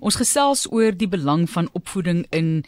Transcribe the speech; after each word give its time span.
Ons 0.00 0.16
gesels 0.20 0.66
oor 0.72 0.92
die 0.92 1.08
belang 1.08 1.50
van 1.50 1.68
opvoeding 1.72 2.26
in 2.30 2.64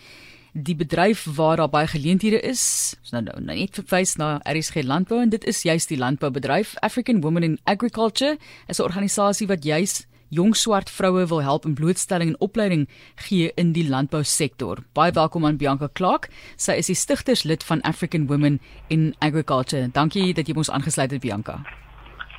die 0.52 0.76
bedryf 0.76 1.26
waar 1.36 1.56
daar 1.56 1.70
baie 1.70 1.86
geleenthede 1.86 2.40
is. 2.40 2.96
Ons 3.00 3.10
nou, 3.10 3.22
nou 3.24 3.56
net 3.56 3.78
verwys 3.78 4.16
na 4.16 4.38
RSG 4.48 4.82
Landbou 4.82 5.20
en 5.22 5.30
dit 5.30 5.44
is 5.44 5.62
juist 5.62 5.88
die 5.88 5.98
landboubedryf 5.98 6.74
African 6.80 7.20
Women 7.20 7.42
in 7.42 7.58
Agriculture, 7.64 8.38
'n 8.68 8.82
organisasie 8.82 9.46
wat 9.46 9.64
juist 9.64 10.06
jong 10.28 10.56
swart 10.56 10.90
vroue 10.90 11.26
wil 11.26 11.42
help 11.42 11.64
in 11.64 11.74
blootstelling 11.74 12.34
en 12.34 12.40
opleiding 12.40 12.88
gee 13.14 13.52
in 13.54 13.72
die 13.72 13.88
landbousektor. 13.88 14.78
Baie 14.92 15.12
welkom 15.12 15.46
aan 15.46 15.56
Bianca 15.56 15.88
Clark. 15.92 16.28
Sy 16.56 16.72
is 16.72 16.86
die 16.86 16.94
stigterslid 16.94 17.64
van 17.64 17.80
African 17.80 18.26
Women 18.26 18.60
in 18.88 19.14
Agriculture. 19.18 19.88
Dankie 19.92 20.34
dat 20.34 20.46
jy 20.46 20.54
ons 20.54 20.70
aangesluit 20.70 21.10
het 21.10 21.20
Bianca. 21.20 21.62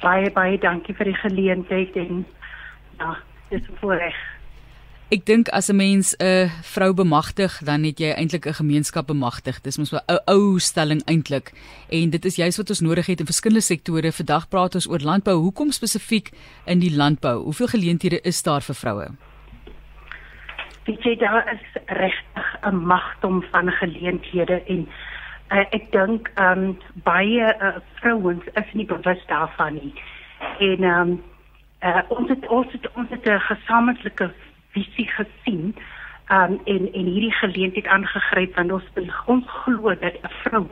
Baie 0.02 0.32
baie 0.32 0.58
dankie 0.58 0.96
vir 0.96 1.06
die 1.06 1.18
geleentheid 1.24 1.96
en 1.96 2.26
ja, 3.00 3.18
dis 3.50 3.62
'n 3.62 3.78
voorreg. 3.82 4.39
Ek 5.10 5.24
dink 5.26 5.48
as 5.50 5.70
'n 5.70 5.76
mens 5.76 6.16
'n 6.22 6.50
vrou 6.62 6.94
bemagtig, 6.94 7.58
dan 7.66 7.84
het 7.84 7.98
jy 7.98 8.14
eintlik 8.14 8.46
'n 8.46 8.62
gemeenskap 8.62 9.08
bemagtig. 9.08 9.62
Dis 9.62 9.78
mos 9.78 9.92
'n 9.92 10.06
ou 10.06 10.20
ou 10.26 10.60
stelling 10.60 11.02
eintlik. 11.06 11.52
En 11.90 12.10
dit 12.10 12.26
is 12.26 12.36
juist 12.36 12.58
wat 12.58 12.70
ons 12.70 12.80
nodig 12.80 13.06
het 13.06 13.20
in 13.20 13.26
verskillende 13.26 13.64
sektore. 13.64 14.12
Vandag 14.12 14.48
praat 14.50 14.76
ons 14.76 14.90
oor 14.90 15.00
landbou. 15.00 15.36
Hoekom 15.36 15.72
spesifiek 15.72 16.30
in 16.66 16.80
die 16.80 16.96
landbou? 16.96 17.44
Hoeveel 17.44 17.68
geleenthede 17.68 18.22
is 18.22 18.44
daar 18.44 18.62
vir 18.62 18.76
vroue? 18.76 19.08
Dit 20.84 21.04
jy 21.04 21.16
daar 21.16 21.54
is 21.54 21.82
regtig 21.86 22.58
'n 22.62 22.76
magdom 22.76 23.44
van 23.52 23.72
geleenthede 23.72 24.64
en 24.68 24.88
uh, 25.52 25.66
ek 25.72 25.92
dink 25.92 26.32
ehm 26.36 26.64
um, 26.64 26.78
baie 26.94 27.56
uh, 27.62 27.76
vrouens 27.94 28.44
is 28.54 28.74
nie 28.74 28.86
bewus 28.86 29.26
daarvan 29.26 29.74
nie. 29.74 29.94
En 30.60 30.84
ehm 30.84 31.02
um, 31.02 31.24
uh, 31.84 32.02
ons 32.08 32.30
het 32.30 32.48
ons 32.48 32.72
het 32.72 32.92
ons 32.94 33.10
het 33.10 33.26
'n 33.26 33.40
gesamentlike 33.40 34.34
visie 34.76 35.08
gesien 35.08 35.76
um, 36.30 36.60
en 36.66 36.94
en 36.94 37.06
hierdie 37.06 37.34
geleentheid 37.42 37.88
aangegryp 37.88 38.56
want 38.56 38.72
ons 38.72 38.88
ons 39.26 39.46
glo 39.64 39.96
dat 39.96 40.16
'n 40.24 40.34
vrou 40.44 40.66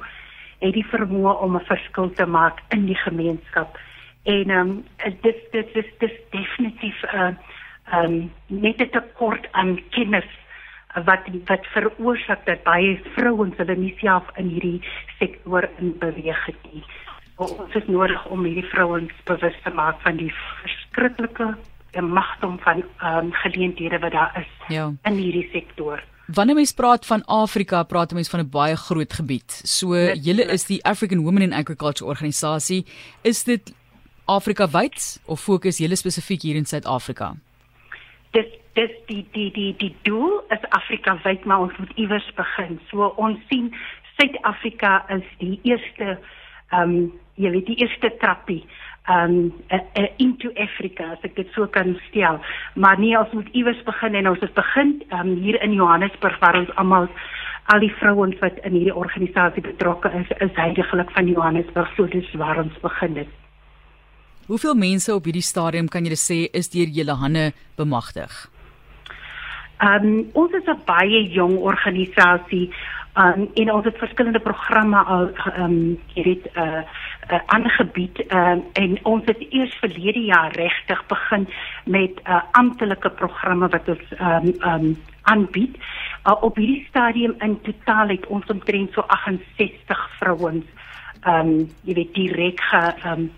het 0.59 0.73
die 0.73 0.87
vermoë 0.93 1.37
om 1.41 1.55
'n 1.55 1.65
verskil 1.65 2.09
te 2.13 2.25
maak 2.25 2.61
in 2.69 2.85
die 2.85 3.01
gemeenskap 3.03 3.77
en 4.23 4.49
um, 4.49 4.85
dit 5.21 5.37
dit 5.51 5.75
is 5.75 5.89
dis 5.99 6.17
definitief 6.31 7.03
'n 7.03 7.17
uh, 7.17 7.33
um, 7.93 8.31
net 8.47 8.81
'n 8.81 8.89
tekort 8.89 9.47
aan 9.51 9.79
kennis 9.89 10.29
wat 11.05 11.23
wat 11.45 11.65
veroorsaak 11.65 12.45
dat 12.45 12.63
baie 12.63 12.99
vrouens 13.15 13.57
hulle 13.57 13.75
nie 13.75 13.95
self 13.99 14.23
in 14.35 14.49
hierdie 14.49 14.81
sektor 15.19 15.69
in 15.77 15.97
beweeg 15.99 16.45
het 16.45 16.61
nie. 16.71 16.83
Ons 17.35 17.75
is 17.75 17.87
nodig 17.87 18.25
om 18.25 18.43
hierdie 18.43 18.69
vrouens 18.71 19.13
bewus 19.23 19.57
te 19.63 19.69
maak 19.69 20.01
van 20.01 20.17
die 20.17 20.33
verskriklike 20.61 21.55
'n 21.91 22.05
magdom 22.05 22.59
van 22.59 22.83
ehm 22.97 23.17
um, 23.17 23.33
geleenthede 23.33 23.99
wat 23.99 24.11
daar 24.11 24.37
is 24.39 24.75
ja. 24.75 24.93
in 25.03 25.13
hierdie 25.13 25.49
sektor. 25.51 26.03
Wanneer 26.27 26.55
mens 26.55 26.73
praat 26.73 27.05
van 27.05 27.25
Afrika, 27.25 27.83
praat 27.83 28.13
mens 28.13 28.29
van 28.29 28.39
'n 28.39 28.49
baie 28.49 28.75
groot 28.75 29.13
gebied. 29.13 29.51
So 29.63 29.95
julle 30.13 30.43
is 30.43 30.65
die 30.65 30.83
African 30.83 31.23
Women 31.23 31.41
in 31.41 31.53
Agriculture 31.53 32.09
organisasie. 32.09 32.85
Is 33.21 33.43
dit 33.43 33.73
Afrika 34.25 34.69
wyd 34.69 35.21
of 35.25 35.41
fokus 35.41 35.77
julle 35.77 35.95
spesifiek 35.95 36.41
hier 36.41 36.55
in 36.55 36.65
Suid-Afrika? 36.65 37.35
Dis 38.31 38.45
dis 38.73 38.91
die 39.05 39.27
die 39.31 39.51
die 39.51 39.75
die 39.77 39.95
doel 40.01 40.43
is 40.49 40.69
Afrika 40.69 41.19
wyd, 41.23 41.45
maar 41.45 41.59
ons 41.59 41.77
moet 41.77 41.91
iewers 41.95 42.33
begin. 42.35 42.79
So 42.89 43.13
ons 43.15 43.39
sien 43.47 43.75
Suid-Afrika 44.17 45.05
as 45.07 45.23
die 45.37 45.59
eerste 45.63 46.19
ehm 46.69 46.81
um, 46.81 47.13
jy 47.37 47.51
weet 47.51 47.65
die 47.65 47.75
eerste 47.75 48.09
trappie 48.19 48.65
um 49.07 49.53
uh, 49.71 49.79
uh, 49.95 50.07
into 50.17 50.51
Africa 50.55 51.11
as 51.15 51.23
ek 51.23 51.35
dit 51.35 51.49
so 51.55 51.67
kan 51.67 51.95
stel. 52.09 52.39
Maar 52.75 52.99
nee, 52.99 53.15
ons 53.19 53.31
moet 53.31 53.47
iewers 53.55 53.79
begin 53.87 54.15
en 54.19 54.29
ons 54.33 54.43
het 54.43 54.53
begin 54.53 54.97
um 55.15 55.35
hier 55.43 55.61
in 55.63 55.73
Johannesburg 55.73 56.39
waar 56.39 56.59
ons 56.59 56.73
almal 56.75 57.07
al 57.67 57.83
die 57.83 57.91
vrouens 57.99 58.37
wat 58.39 58.59
in 58.63 58.77
hierdie 58.77 58.95
organisasie 58.95 59.61
betrokke 59.63 60.11
is, 60.15 60.29
is 60.39 60.53
heidaglik 60.55 61.09
van 61.11 61.27
Johannesburg, 61.27 61.89
so 61.95 62.07
dis 62.07 62.29
waar 62.39 62.61
ons 62.63 62.75
begin 62.83 63.17
het. 63.23 63.33
Hoeveel 64.47 64.77
mense 64.79 65.11
op 65.11 65.25
hierdie 65.27 65.43
stadium 65.43 65.89
kan 65.91 66.05
jy 66.07 66.15
sê 66.15 66.37
is 66.55 66.71
deur 66.71 66.87
julle 66.99 67.17
hande 67.19 67.49
bemagtig? 67.75 68.31
Um 69.83 70.29
ons 70.33 70.53
is 70.55 70.67
'n 70.67 70.79
baie 70.85 71.27
jong 71.31 71.57
organisasie 71.59 72.71
um, 73.17 73.49
en 73.53 73.71
ons 73.73 73.85
het 73.85 73.97
verskillende 73.97 74.39
programme 74.39 75.03
al 75.03 75.29
ehm 75.33 75.63
um, 75.63 75.77
jy 76.15 76.23
weet 76.23 76.47
uh, 76.55 76.81
uh 77.27 77.39
aangebied 77.45 78.23
um, 78.31 78.63
en 78.73 78.97
ons 79.03 79.25
het 79.25 79.41
eers 79.49 79.75
verlede 79.81 80.23
jaar 80.29 80.51
regtig 80.55 81.05
begin 81.07 81.47
met 81.85 82.19
uh 82.25 82.41
amptelike 82.51 83.09
programme 83.09 83.67
wat 83.67 83.87
ons 83.87 84.13
um, 84.19 84.53
um, 84.63 84.97
aanbied. 85.23 85.75
Uh, 86.23 86.35
op 86.43 86.55
hierdie 86.55 86.85
stadium 86.89 87.35
in 87.39 87.61
totaal 87.61 88.07
het 88.07 88.27
ons 88.27 88.45
omtrent 88.45 88.93
so 88.93 89.01
68 89.01 90.09
vrouens 90.19 90.65
ehm 91.23 91.47
um, 91.47 91.67
jy 91.83 91.93
weet 91.93 92.13
direk 92.13 92.63
ehm 92.71 93.11
um, 93.11 93.29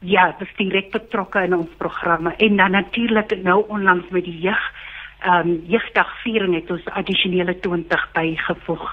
ja, 0.00 0.28
dis 0.38 0.50
direk 0.56 0.92
betrokke 0.94 1.42
in 1.42 1.56
ons 1.56 1.70
programme 1.78 2.34
en 2.36 2.56
dan 2.56 2.70
natuurlik 2.70 3.34
nou 3.42 3.64
onlangs 3.68 4.08
met 4.10 4.24
die 4.24 4.38
jeug 4.38 4.64
ehm 5.20 5.48
um, 5.48 5.62
jeugdag 5.66 6.10
viering 6.22 6.54
het 6.54 6.70
ons 6.70 6.86
addisionele 6.86 7.58
20 7.60 8.08
bygevoeg. 8.12 8.86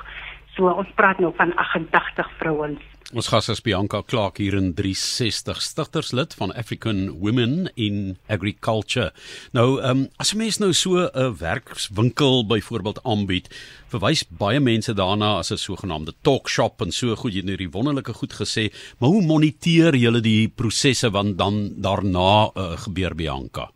So 0.56 0.70
ons 0.70 0.92
praat 0.96 1.20
nou 1.20 1.34
van 1.36 1.56
88 1.56 2.32
vrouens. 2.38 2.95
Ons 3.14 3.28
gas 3.30 3.52
is 3.54 3.60
Bianca 3.62 4.00
Clark 4.02 4.40
hier 4.42 4.56
in 4.58 4.72
360 4.74 5.60
stigterslid 5.62 6.34
van 6.40 6.50
African 6.58 7.20
Women 7.22 7.70
in 7.78 8.18
Agriculture. 8.26 9.12
Nou, 9.54 9.78
ehm 9.78 9.90
um, 9.90 10.08
as 10.18 10.34
'n 10.34 10.38
mens 10.38 10.58
nou 10.58 10.74
so 10.74 10.98
'n 10.98 11.38
werkswinkel 11.38 12.48
byvoorbeeld 12.48 13.04
aanbied, 13.04 13.48
verwys 13.94 14.26
baie 14.28 14.60
mense 14.60 14.94
daarna 14.94 15.38
as 15.38 15.52
'n 15.52 15.58
sogenaamde 15.58 16.14
talk 16.22 16.50
shop 16.50 16.82
en 16.82 16.92
so 16.92 17.16
goed 17.16 17.34
jy 17.34 17.38
het 17.38 17.46
nou 17.46 17.58
die 17.58 17.70
wonderlike 17.70 18.14
goed 18.14 18.34
gesê, 18.34 18.74
maar 18.98 19.10
hoe 19.10 19.22
moniteer 19.22 19.96
julle 19.96 20.22
die 20.22 20.48
prosesse 20.48 21.12
wat 21.12 21.38
dan 21.38 21.74
daarna 21.78 22.50
uh, 22.56 22.78
gebeur 22.78 23.16
Bianca? 23.16 23.70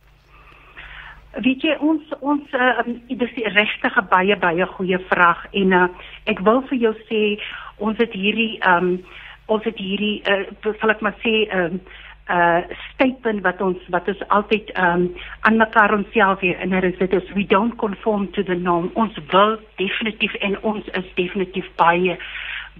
Weet 1.38 1.62
jy 1.62 1.78
ons 1.80 2.02
ons 2.20 2.44
uh, 2.54 2.82
dis 3.08 3.34
die 3.36 3.48
regtige 3.48 4.02
baie 4.10 4.36
baie 4.38 4.66
goeie 4.66 5.00
vraag 5.00 5.46
en 5.54 5.72
uh, 5.72 5.88
ek 6.26 6.40
wil 6.40 6.62
vir 6.62 6.78
jou 6.78 6.94
sê 7.06 7.38
ons 7.80 7.98
het 7.98 8.14
hierdie 8.14 8.60
um 8.68 9.00
ons 9.50 9.64
het 9.66 9.78
hierdie 9.82 10.22
uh, 10.30 10.46
sal 10.80 10.94
ek 10.94 11.02
maar 11.02 11.18
sê 11.26 11.48
um 11.56 11.82
uh 12.30 12.62
statement 12.94 13.42
wat 13.42 13.62
ons 13.66 13.86
wat 13.90 14.08
ons 14.12 14.22
altyd 14.36 14.70
um 14.78 15.08
aan 15.48 15.58
mekaar 15.58 15.96
onsself 15.96 16.44
hier 16.46 16.60
in 16.62 16.76
herinner 16.76 17.00
dit 17.00 17.18
is 17.18 17.34
we 17.34 17.46
don't 17.56 17.80
conform 17.82 18.28
to 18.38 18.44
the 18.44 18.56
norm 18.56 18.92
ons 18.94 19.18
wil 19.32 19.58
definitief 19.82 20.36
en 20.46 20.60
ons 20.62 20.86
is 21.02 21.10
definitief 21.18 21.66
baie 21.82 22.20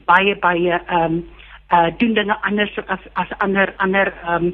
baie 0.06 0.36
baie 0.46 0.82
um 1.00 1.24
uh 1.74 1.90
doen 1.98 2.14
dinge 2.14 2.38
anders 2.42 2.78
as 2.86 3.10
as 3.14 3.34
ander 3.40 3.74
ander 3.78 4.14
um 4.36 4.54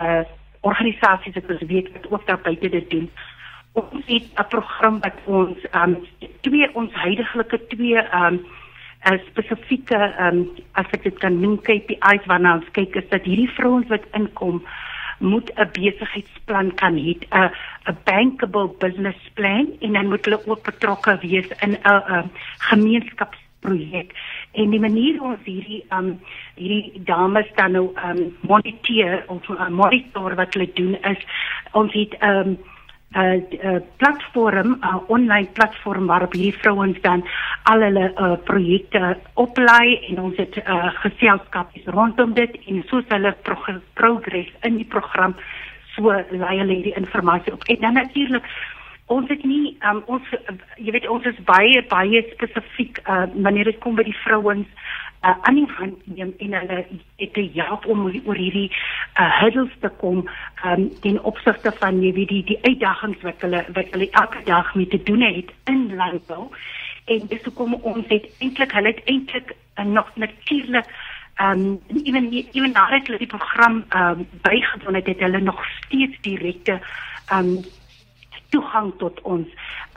uh 0.00 0.22
organisasies 0.60 1.34
wat 1.34 1.50
ons 1.54 1.66
weet 1.70 1.90
wat 1.92 2.10
ook 2.10 2.26
daar 2.26 2.40
buite 2.42 2.68
dit 2.68 2.90
doen. 2.90 3.10
Ons 3.72 4.06
het 4.06 4.26
'n 4.34 4.48
program 4.48 5.00
wat 5.00 5.18
ons 5.24 5.58
um 5.72 6.06
twee 6.40 6.74
ons 6.74 6.92
huidigelike 6.92 7.66
twee 7.66 7.98
um 8.22 8.46
as 9.02 9.20
spesifieke 9.30 9.98
um 10.18 10.44
as 10.72 10.86
ek 10.92 11.04
dit 11.06 11.18
kan 11.22 11.40
noem 11.40 11.58
KPI's 11.62 12.26
waarna 12.26 12.58
ons 12.58 12.70
kyk 12.76 12.96
is 12.96 13.08
dat 13.12 13.26
hierdie 13.28 13.50
vrouens 13.56 13.88
wat 13.92 14.06
inkom 14.18 14.62
moet 15.18 15.50
'n 15.56 15.70
besigheidsplan 15.72 16.74
kan 16.74 16.94
hê, 16.94 17.14
'n 17.14 17.50
'n 17.90 17.96
bankable 18.04 18.68
business 18.78 19.18
plan 19.34 19.66
en 19.80 19.92
dan 19.92 20.08
moet 20.08 20.24
hulle 20.24 20.46
ook 20.46 20.62
betrokke 20.62 21.18
wees 21.22 21.48
in 21.60 21.78
'n 21.84 22.30
gemeenskapsprojek. 22.58 24.12
En 24.52 24.70
die 24.70 24.80
manier 24.80 25.18
hoe 25.18 25.28
ons 25.28 25.44
hierdie 25.44 25.84
um 25.90 26.20
hierdie 26.54 27.02
dames 27.04 27.46
dan 27.54 27.72
nou 27.72 27.90
um 28.04 28.36
moniteer 28.40 29.24
of 29.26 29.48
uh, 29.48 29.68
monitor 29.68 30.34
wat 30.34 30.54
hulle 30.54 30.70
doen 30.74 30.94
is 31.02 31.26
ons 31.72 31.92
het 31.92 32.14
um 32.22 32.58
'n 33.08 33.20
uh, 33.20 33.64
uh, 33.64 33.80
platform, 33.96 34.68
'n 34.80 34.84
uh, 34.84 34.96
online 35.06 35.48
platform 35.52 36.06
waarop 36.06 36.32
hierdie 36.32 36.58
vrouens 36.60 37.00
dan 37.00 37.24
al 37.62 37.80
hulle 37.80 38.12
uh, 38.14 38.32
projekte 38.44 39.16
oplei 39.34 39.98
en 40.08 40.20
ons 40.20 40.36
het 40.36 40.56
uh, 40.56 40.92
geselskapies 41.04 41.84
rondom 41.84 42.34
dit 42.34 42.58
en 42.66 42.82
soos 42.86 43.04
hulle 43.08 43.32
prog 43.42 43.70
progress 43.94 44.52
in 44.60 44.76
die 44.76 44.84
program 44.84 45.34
so 45.94 46.12
lei 46.30 46.58
hulle 46.58 46.82
die 46.82 46.94
inligting 46.94 47.54
op. 47.54 47.64
En 47.64 47.80
dan 47.80 47.92
natuurlik 47.92 48.44
ons 49.06 49.28
het 49.28 49.44
nie 49.44 49.76
um, 49.88 50.02
ons 50.06 50.22
jy 50.76 50.92
weet 50.92 51.08
ons 51.08 51.24
is 51.24 51.44
baie 51.48 51.82
baie 51.88 52.22
spesifiek 52.34 53.00
uh, 53.08 53.24
wanneer 53.34 53.64
dit 53.64 53.78
kom 53.78 53.96
by 53.96 54.04
die 54.04 54.20
vrouens 54.24 54.68
uh, 55.22 55.34
aan 55.40 55.54
die 55.54 55.68
hand 55.76 56.06
neem 56.06 56.34
en 56.38 56.52
hulle 56.52 56.86
het 57.16 57.32
te 57.32 57.50
help 57.54 57.86
om 57.86 58.06
oor 58.06 58.38
hierdie 58.38 58.70
uh, 58.70 59.40
hurdles 59.40 59.74
te 59.80 59.90
kom 60.00 60.24
um, 60.64 60.88
ten 61.00 61.22
opsigte 61.22 61.72
van 61.80 62.02
jy 62.02 62.12
weet 62.12 62.34
die 62.34 62.44
die 62.52 62.58
uitdagings 62.62 63.22
wat 63.26 63.46
hulle 63.46 63.64
wat 63.74 63.92
hulle 63.94 64.10
elke 64.10 64.42
dag 64.44 64.74
mee 64.74 64.88
te 64.88 65.02
doen 65.02 65.22
het 65.22 65.52
in 65.64 65.94
landbou. 65.94 66.48
En 67.08 67.28
dis 67.28 67.44
hoekom 67.44 67.74
ons 67.74 68.04
het 68.08 68.26
eintlik 68.38 68.74
hulle 68.76 68.94
het 68.94 69.04
eintlik 69.04 69.54
uh, 69.54 69.84
nog 69.84 70.10
natuurlik 70.14 70.90
um 71.38 71.80
ewen 72.04 72.32
ewen 72.32 72.72
nadat 72.72 73.06
hulle 73.06 73.18
die 73.18 73.30
program 73.30 73.84
um 73.94 74.26
bygewoon 74.42 74.94
het 74.94 75.06
het 75.06 75.20
hulle 75.22 75.40
nog 75.40 75.64
steeds 75.80 76.18
direkte 76.20 76.80
um 77.32 77.58
toegang 78.54 78.92
tot 79.02 79.20
ons. 79.22 79.48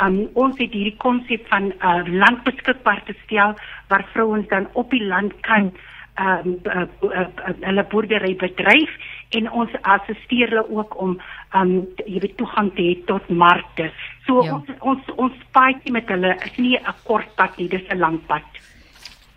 Um 0.03 0.27
ons 0.33 0.57
het 0.57 0.74
hierdie 0.74 0.98
konsep 0.98 1.48
van 1.48 1.71
uh, 1.80 2.01
land 2.07 2.44
beskikbaar 2.44 3.03
te 3.07 3.15
stel 3.24 3.56
waar 3.88 4.06
vrouens 4.13 4.48
dan 4.48 4.68
op 4.74 4.92
die 4.92 5.03
land 5.03 5.33
kan 5.48 5.71
um 6.19 6.57
uh, 6.68 6.83
uh, 7.07 7.27
uh, 7.48 7.53
hulle 7.63 7.83
boerdery 7.92 8.33
bedryf 8.36 8.92
en 9.38 9.48
ons 9.51 9.75
assisteer 9.81 10.51
hulle 10.51 10.65
ook 10.69 10.98
om 11.00 11.13
um 11.56 11.71
jy 12.06 12.19
weet 12.19 12.36
toegang 12.38 12.74
te 12.75 12.83
hê 12.89 12.95
tot 13.07 13.30
markte. 13.30 13.88
So 14.27 14.44
ja. 14.44 14.57
ons 14.57 14.74
ons 14.80 15.13
ons 15.15 15.45
paadjie 15.56 15.94
met 15.95 16.09
hulle 16.12 16.36
is 16.36 16.57
nie 16.57 16.75
'n 16.77 16.98
kort 17.07 17.31
pad 17.36 17.57
nie, 17.57 17.69
dis 17.69 17.88
'n 17.89 18.00
lang 18.00 18.19
pad. 18.27 18.50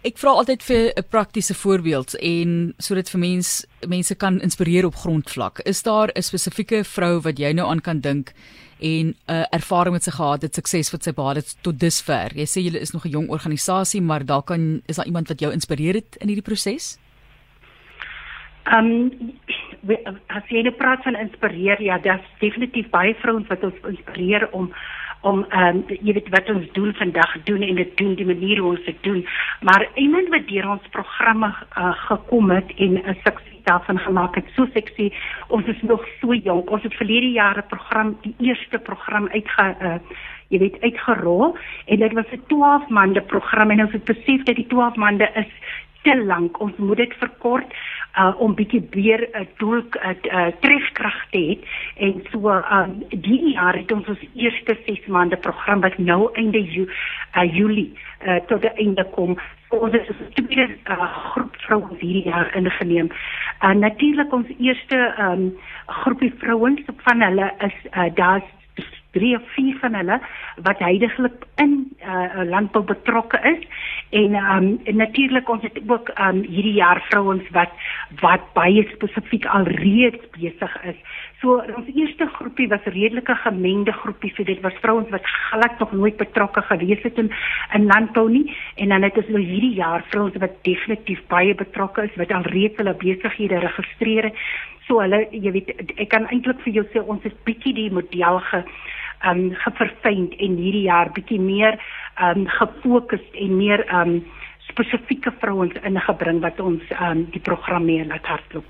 Ek 0.05 0.19
vra 0.21 0.35
altyd 0.37 0.63
vir 0.69 0.93
'n 1.01 1.09
praktiese 1.09 1.55
voorbeeld 1.55 2.15
en 2.21 2.75
sodat 2.77 3.09
vir 3.09 3.21
mense 3.21 3.67
mense 3.89 4.15
kan 4.15 4.41
inspireer 4.41 4.85
op 4.85 4.95
grondvlak. 4.95 5.61
Is 5.65 5.83
daar 5.83 6.13
'n 6.13 6.23
spesifieke 6.23 6.85
vrou 6.85 7.21
wat 7.21 7.39
jy 7.39 7.53
nou 7.53 7.67
aan 7.71 7.81
kan 7.81 8.01
dink 8.01 8.33
en 8.81 9.07
'n 9.07 9.17
uh, 9.27 9.45
ervaring 9.51 9.93
met 9.93 10.03
sy 10.03 10.11
gehad 10.11 10.43
het, 10.43 10.55
sukses 10.55 10.93
wat 10.93 11.03
sy 11.03 11.13
behaal 11.13 11.35
het 11.35 11.57
tot 11.63 11.81
dusver. 11.81 12.31
Jy 12.35 12.45
sê 12.45 12.61
julle 12.61 12.81
is 12.81 12.93
nog 12.93 13.05
'n 13.07 13.11
jong 13.11 13.29
organisasie, 13.29 14.03
maar 14.03 14.25
daar 14.25 14.43
kan 14.43 14.83
is 14.87 14.97
daar 14.97 15.07
iemand 15.07 15.29
wat 15.29 15.41
jou 15.41 15.53
inspireer 15.53 15.95
het 15.95 16.17
in 16.21 16.29
hierdie 16.29 16.51
proses? 16.51 16.99
Ehm 18.65 18.85
um, 18.85 19.33
as 20.27 20.45
jy 20.49 20.63
net 20.63 20.77
praat 20.77 21.03
van 21.03 21.17
inspireer, 21.17 21.83
ja, 21.83 21.99
daar's 21.99 22.29
definitief 22.41 22.91
baie 22.91 23.15
vrouens 23.15 23.47
wat 23.49 23.63
ons 23.63 23.75
inspireer 23.89 24.53
om 24.53 24.73
om 25.25 25.45
ehm 25.49 25.81
um, 25.81 25.85
jy 25.89 26.13
weet 26.17 26.29
wat 26.35 26.51
ons 26.53 26.67
doen 26.77 26.93
vandag 27.01 27.33
doen 27.49 27.63
en 27.63 27.81
dit 27.81 27.97
doen 27.97 28.15
die 28.15 28.27
manier 28.29 28.61
hoe 28.61 28.77
ons 28.77 28.85
dit 28.85 29.03
doen. 29.03 29.25
Maar 29.61 29.89
iemand 29.95 30.29
wat 30.29 30.47
deur 30.49 30.69
ons 30.77 30.93
programme 30.97 31.49
uh, 31.49 31.93
gekom 32.09 32.51
het 32.51 32.73
en 32.77 33.01
'n 33.01 33.17
sukses 33.25 33.63
daarvan 33.65 33.99
gemaak 33.99 34.35
het. 34.35 34.45
Soos 34.55 34.73
ek 34.75 34.93
sê, 34.97 35.09
ons 35.49 35.67
is 35.67 35.83
nog 35.83 36.05
so 36.21 36.35
jonk. 36.35 36.71
Ons 36.71 36.83
het 36.83 36.95
verlede 36.95 37.31
jaar 37.33 37.59
'n 37.59 37.69
program, 37.69 38.17
die 38.23 38.35
eerste 38.39 38.79
program 38.79 39.29
uitge 39.29 39.77
uh, 39.81 39.99
jy 40.53 40.59
weet 40.59 40.81
uitgerol 40.81 41.57
en 41.87 41.99
dit 41.99 42.13
was 42.13 42.31
'n 42.33 42.43
12 42.47 42.89
maande 42.89 43.23
program 43.23 43.71
en 43.71 43.81
ons 43.81 43.93
het 43.93 44.05
besef 44.05 44.43
dat 44.43 44.57
die 44.57 44.67
12 44.67 44.95
maande 44.95 45.31
is 45.35 45.51
te 46.05 46.17
lank. 46.25 46.61
Ons 46.61 46.77
moet 46.77 47.01
dit 47.01 47.15
verkort 47.21 47.75
uh, 48.19 48.33
om 48.39 48.55
bietjie 48.55 48.83
weer 48.95 49.29
'n 49.33 49.41
uh, 49.41 49.47
doel 49.59 49.83
uh, 49.83 50.15
uh, 50.23 50.47
trefkrag 50.61 51.19
te 51.31 51.39
hê 51.39 51.59
en 52.07 52.23
so 52.31 52.49
uh, 52.49 52.87
die 53.11 53.55
jaar 53.55 53.77
het 53.77 53.93
ons 53.93 54.09
ons 54.09 54.25
eerste 54.35 54.77
6 54.87 55.07
maande 55.07 55.37
program 55.37 55.81
wat 55.81 55.99
nou 55.99 56.31
einde 56.35 56.63
ju 56.63 56.87
uh, 56.87 57.57
Julie 57.57 57.93
uh, 58.27 58.37
tot 58.47 58.63
die 58.63 58.75
einde 58.77 59.05
kom. 59.17 59.39
So, 59.69 59.77
ons 59.77 59.93
het 59.93 60.09
'n 60.09 60.33
tweede 60.35 60.77
uh, 60.89 61.09
groep 61.33 61.57
vrouens 61.57 62.01
hierdie 62.01 62.29
jaar 62.29 62.55
ingeneem. 62.57 63.09
Uh, 63.63 63.75
Natuurlik 63.75 64.33
ons 64.33 64.49
eerste 64.59 65.15
um, 65.19 65.57
groepie 65.87 66.35
vrouens 66.39 66.81
van 66.97 67.23
hulle 67.23 67.53
is 67.59 67.77
uh, 67.91 68.15
daar's 68.15 68.51
drie 69.17 69.35
of 69.39 69.47
vier 69.57 69.77
van 69.81 69.95
hulle 69.99 70.21
wat 70.67 70.83
heidaglik 70.85 71.47
in 71.63 71.75
uh, 72.03 72.45
landbou 72.51 72.85
betrokke 72.87 73.41
is 73.51 73.63
en 74.15 74.35
um, 74.39 74.69
natuurlik 75.01 75.49
ons 75.51 75.63
het 75.63 75.79
ook 75.87 76.11
um, 76.19 76.43
hierdie 76.43 76.77
jaar 76.79 77.03
vrouens 77.11 77.47
wat 77.57 77.73
wat 78.21 78.45
baie 78.55 78.85
spesifiek 78.93 79.47
al 79.51 79.67
reeds 79.81 80.23
besig 80.37 80.75
is. 80.91 80.99
So 81.43 81.59
ons 81.77 81.89
eerste 81.95 82.29
groepie 82.37 82.69
was 82.71 82.85
redelike 82.95 83.35
gemengde 83.43 83.93
groepie, 83.93 84.33
so 84.37 84.47
dit 84.47 84.61
was 84.65 84.77
vrouens 84.83 85.11
wat 85.13 85.27
glad 85.27 85.79
nog 85.79 85.93
nooit 85.93 86.17
betrokke 86.17 86.63
gewees 86.71 87.03
het 87.03 87.19
in, 87.19 87.33
in 87.75 87.89
landbou 87.91 88.29
nie 88.31 88.47
en 88.77 88.95
dan 88.95 89.03
het 89.03 89.19
ons 89.19 89.33
nou 89.35 89.43
hierdie 89.43 89.75
jaar 89.81 90.05
vrouens 90.13 90.39
wat 90.45 90.63
definitief 90.69 91.21
baie 91.33 91.55
betrokke 91.55 92.07
is 92.09 92.17
wat 92.21 92.33
al 92.33 92.47
reeds 92.55 92.79
hulle 92.81 92.95
besighede 93.03 93.61
geregistreer 93.61 94.31
het. 94.31 94.39
So 94.87 95.01
hulle 95.01 95.25
jy 95.33 95.53
weet 95.55 95.73
ek 95.97 96.11
kan 96.13 96.29
eintlik 96.29 96.61
vir 96.65 96.79
jou 96.79 96.85
sê 96.93 97.01
ons 97.01 97.23
het 97.25 97.37
bietjie 97.49 97.75
die 97.77 97.91
model 97.93 98.41
ge 98.51 98.65
um 99.31 99.51
geverfyn 99.65 100.31
en 100.39 100.57
hierdie 100.61 100.87
jaar 100.89 101.13
bietjie 101.17 101.41
meer 101.41 101.79
um 102.23 102.47
gefokus 102.59 103.25
en 103.33 103.57
meer 103.57 103.85
um 104.01 104.19
spesifieke 104.69 105.33
vrouens 105.41 105.77
ingebring 105.85 106.41
wat 106.45 106.61
ons 106.61 106.83
um 107.01 107.27
die 107.35 107.43
program 107.43 107.85
mee 107.87 108.05
laat 108.07 108.27
hardloop. 108.27 108.67